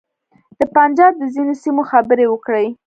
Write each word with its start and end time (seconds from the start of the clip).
د 0.59 0.61
پنجاب 0.75 1.13
د 1.17 1.23
ځینو 1.33 1.53
سیمو 1.63 1.83
خبرې 1.91 2.25
وکړې. 2.29 2.67